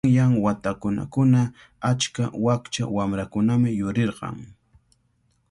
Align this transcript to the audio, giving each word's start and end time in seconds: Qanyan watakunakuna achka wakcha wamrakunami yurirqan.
Qanyan 0.03 0.33
watakunakuna 0.43 1.41
achka 1.91 2.23
wakcha 2.45 2.83
wamrakunami 2.97 3.69
yurirqan. 3.79 4.37